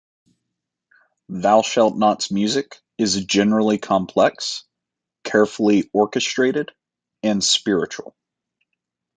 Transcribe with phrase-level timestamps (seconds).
[1.29, 4.63] ThouShaltNot's music is generally complex,
[5.23, 6.71] carefully orchestrated,
[7.21, 8.15] and spiritual.